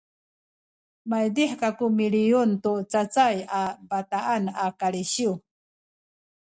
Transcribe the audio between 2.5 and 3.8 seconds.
tu cacayay a